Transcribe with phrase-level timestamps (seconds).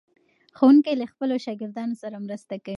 [0.57, 2.69] ښوونکی له خپلو شاګردانو سره مرسته کوي.